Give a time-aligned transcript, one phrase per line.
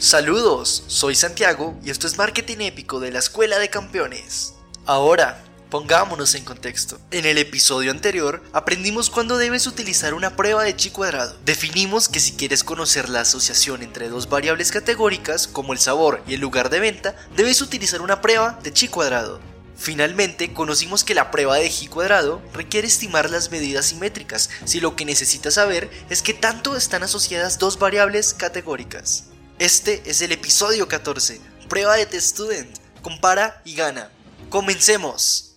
[0.00, 4.54] Saludos, soy Santiago y esto es Marketing Épico de la Escuela de Campeones.
[4.86, 7.00] Ahora, pongámonos en contexto.
[7.10, 11.36] En el episodio anterior aprendimos cuándo debes utilizar una prueba de chi cuadrado.
[11.44, 16.34] Definimos que si quieres conocer la asociación entre dos variables categóricas, como el sabor y
[16.34, 19.40] el lugar de venta, debes utilizar una prueba de chi cuadrado.
[19.76, 24.94] Finalmente, conocimos que la prueba de chi cuadrado requiere estimar las medidas simétricas si lo
[24.94, 29.27] que necesitas saber es que tanto están asociadas dos variables categóricas.
[29.58, 34.08] Este es el episodio 14, prueba de test student, compara y gana.
[34.50, 35.56] Comencemos.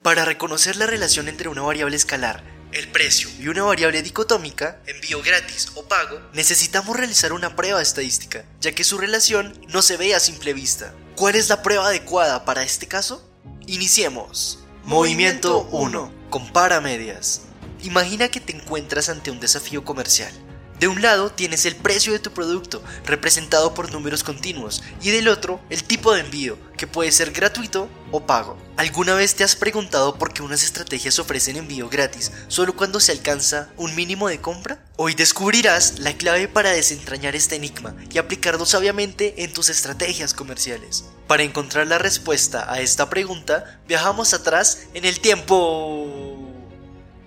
[0.00, 5.22] Para reconocer la relación entre una variable escalar, el precio, y una variable dicotómica, envío
[5.22, 10.14] gratis o pago, necesitamos realizar una prueba estadística, ya que su relación no se ve
[10.14, 10.94] a simple vista.
[11.16, 13.28] ¿Cuál es la prueba adecuada para este caso?
[13.66, 14.64] Iniciemos.
[14.84, 16.12] Movimiento 1.
[16.30, 17.42] Compara medias.
[17.82, 20.32] Imagina que te encuentras ante un desafío comercial.
[20.80, 25.28] De un lado tienes el precio de tu producto, representado por números continuos, y del
[25.28, 28.56] otro el tipo de envío, que puede ser gratuito o pago.
[28.78, 33.12] ¿Alguna vez te has preguntado por qué unas estrategias ofrecen envío gratis solo cuando se
[33.12, 34.82] alcanza un mínimo de compra?
[34.96, 41.04] Hoy descubrirás la clave para desentrañar este enigma y aplicarlo sabiamente en tus estrategias comerciales.
[41.26, 46.06] Para encontrar la respuesta a esta pregunta, viajamos atrás en el tiempo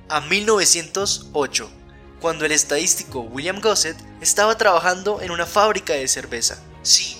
[0.10, 1.83] a 1908
[2.24, 6.58] cuando el estadístico William Gossett estaba trabajando en una fábrica de cerveza.
[6.82, 7.18] Sí,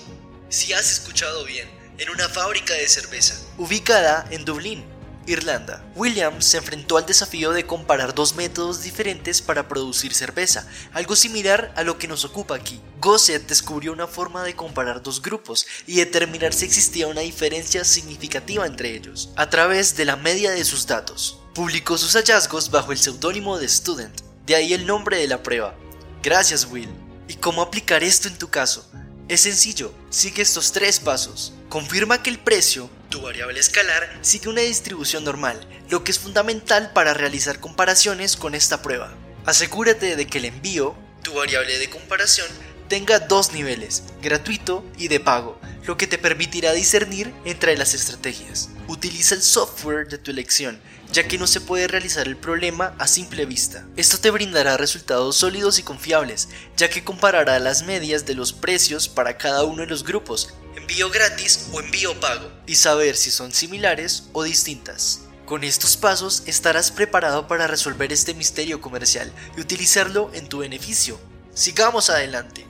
[0.48, 4.82] si has escuchado bien, en una fábrica de cerveza, ubicada en Dublín,
[5.26, 5.84] Irlanda.
[5.94, 11.74] William se enfrentó al desafío de comparar dos métodos diferentes para producir cerveza, algo similar
[11.76, 12.80] a lo que nos ocupa aquí.
[12.98, 18.64] Gossett descubrió una forma de comparar dos grupos y determinar si existía una diferencia significativa
[18.64, 21.40] entre ellos, a través de la media de sus datos.
[21.52, 25.74] Publicó sus hallazgos bajo el seudónimo de Student, de ahí el nombre de la prueba.
[26.22, 26.88] Gracias Will.
[27.28, 28.90] ¿Y cómo aplicar esto en tu caso?
[29.28, 31.54] Es sencillo, sigue estos tres pasos.
[31.70, 36.92] Confirma que el precio, tu variable escalar, sigue una distribución normal, lo que es fundamental
[36.92, 39.14] para realizar comparaciones con esta prueba.
[39.46, 42.46] Asegúrate de que el envío, tu variable de comparación,
[42.88, 48.70] tenga dos niveles, gratuito y de pago, lo que te permitirá discernir entre las estrategias.
[48.88, 50.80] Utiliza el software de tu elección,
[51.12, 53.86] ya que no se puede realizar el problema a simple vista.
[53.96, 59.08] Esto te brindará resultados sólidos y confiables, ya que comparará las medias de los precios
[59.08, 63.52] para cada uno de los grupos, envío gratis o envío pago, y saber si son
[63.52, 65.20] similares o distintas.
[65.46, 71.20] Con estos pasos estarás preparado para resolver este misterio comercial y utilizarlo en tu beneficio.
[71.52, 72.66] Sigamos adelante.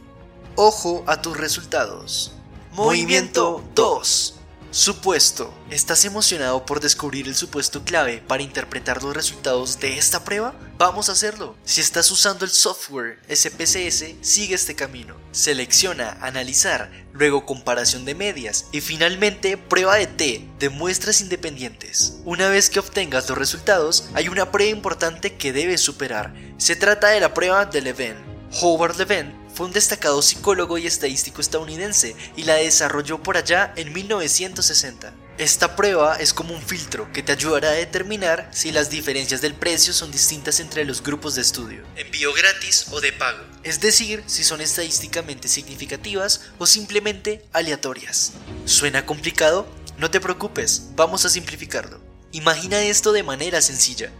[0.57, 2.31] Ojo a tus resultados.
[2.71, 4.35] Movimiento 2.
[4.71, 5.53] Supuesto.
[5.69, 10.55] ¿Estás emocionado por descubrir el supuesto clave para interpretar los resultados de esta prueba?
[10.79, 11.57] Vamos a hacerlo.
[11.65, 15.17] Si estás usando el software SPSS, sigue este camino.
[15.33, 22.21] Selecciona, analizar, luego comparación de medias y finalmente prueba de T de muestras independientes.
[22.25, 26.33] Una vez que obtengas los resultados, hay una prueba importante que debes superar.
[26.59, 28.34] Se trata de la prueba de Leven.
[28.61, 33.93] Howard Leven fue un destacado psicólogo y estadístico estadounidense y la desarrolló por allá en
[33.93, 35.13] 1960.
[35.39, 39.55] Esta prueba es como un filtro que te ayudará a determinar si las diferencias del
[39.55, 44.23] precio son distintas entre los grupos de estudio, envío gratis o de pago, es decir,
[44.27, 48.35] si son estadísticamente significativas o simplemente aleatorias.
[48.65, 49.67] ¿Suena complicado?
[49.99, 52.01] No te preocupes, vamos a simplificarlo.
[52.31, 54.11] Imagina esto de manera sencilla.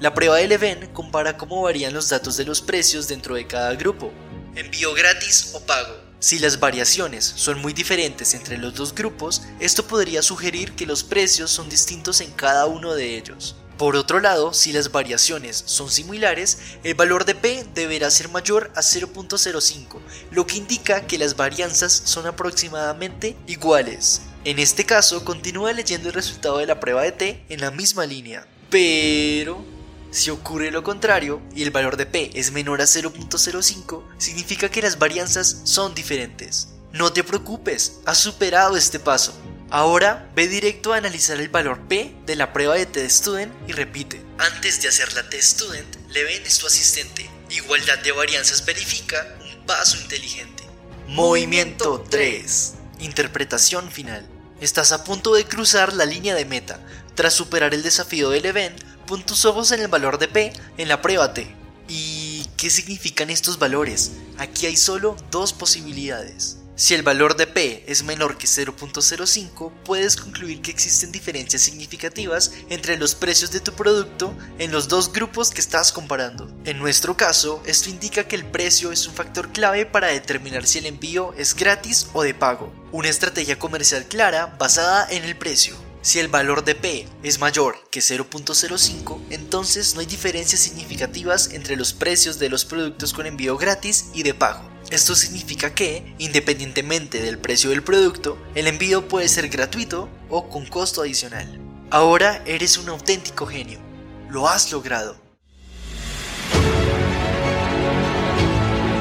[0.00, 3.74] La prueba de Leven compara cómo varían los datos de los precios dentro de cada
[3.74, 4.12] grupo,
[4.56, 5.94] envío gratis o pago.
[6.18, 11.04] Si las variaciones son muy diferentes entre los dos grupos, esto podría sugerir que los
[11.04, 13.54] precios son distintos en cada uno de ellos.
[13.78, 18.72] Por otro lado, si las variaciones son similares, el valor de P deberá ser mayor
[18.74, 20.00] a 0.05,
[20.32, 24.22] lo que indica que las varianzas son aproximadamente iguales.
[24.44, 28.06] En este caso, continúa leyendo el resultado de la prueba de T en la misma
[28.06, 28.46] línea.
[28.70, 29.73] Pero
[30.14, 34.80] si ocurre lo contrario y el valor de P es menor a 0.05, significa que
[34.80, 36.68] las varianzas son diferentes.
[36.92, 39.34] No te preocupes, has superado este paso.
[39.70, 44.24] Ahora ve directo a analizar el valor P de la prueba de T-Student y repite.
[44.38, 47.28] Antes de hacer la T-Student, le ven tu asistente.
[47.50, 50.62] Igualdad de varianzas verifica un paso inteligente.
[51.08, 52.74] Movimiento 3.
[53.00, 54.28] Interpretación final.
[54.60, 56.78] Estás a punto de cruzar la línea de meta.
[57.16, 60.88] Tras superar el desafío del event, Pon tus ojos en el valor de P en
[60.88, 61.46] la prueba T.
[61.88, 64.12] ¿Y qué significan estos valores?
[64.38, 66.58] Aquí hay solo dos posibilidades.
[66.76, 72.50] Si el valor de P es menor que 0.05, puedes concluir que existen diferencias significativas
[72.68, 76.50] entre los precios de tu producto en los dos grupos que estás comparando.
[76.64, 80.78] En nuestro caso, esto indica que el precio es un factor clave para determinar si
[80.78, 82.72] el envío es gratis o de pago.
[82.90, 85.83] Una estrategia comercial clara basada en el precio.
[86.04, 91.76] Si el valor de P es mayor que 0.05, entonces no hay diferencias significativas entre
[91.76, 94.68] los precios de los productos con envío gratis y de pago.
[94.90, 100.66] Esto significa que, independientemente del precio del producto, el envío puede ser gratuito o con
[100.66, 101.58] costo adicional.
[101.88, 103.80] Ahora eres un auténtico genio.
[104.28, 105.16] Lo has logrado.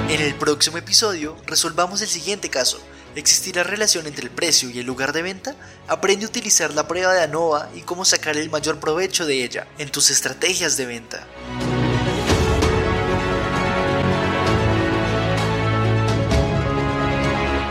[0.07, 2.79] En el próximo episodio resolvamos el siguiente caso.
[3.15, 5.55] ¿Existirá relación entre el precio y el lugar de venta?
[5.87, 9.67] Aprende a utilizar la prueba de ANOVA y cómo sacar el mayor provecho de ella
[9.77, 11.27] en tus estrategias de venta.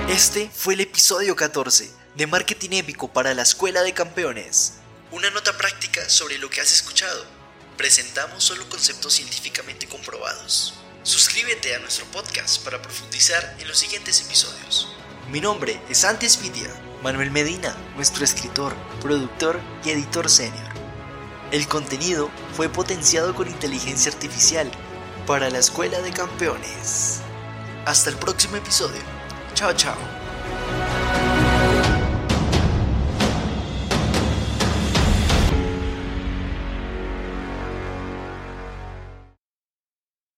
[0.08, 4.74] Este fue el episodio 14 de Marketing Épico para la Escuela de Campeones.
[5.10, 7.24] Una nota práctica sobre lo que has escuchado.
[7.76, 10.74] Presentamos solo conceptos científicamente comprobados.
[11.02, 15.01] Suscríbete a nuestro podcast para profundizar en los siguientes episodios.
[15.30, 16.68] Mi nombre es Antes Vidia,
[17.02, 20.68] Manuel Medina, nuestro escritor, productor y editor senior.
[21.52, 24.70] El contenido fue potenciado con inteligencia artificial
[25.26, 27.20] para la Escuela de Campeones.
[27.86, 29.00] Hasta el próximo episodio.
[29.54, 29.96] Chao, chao.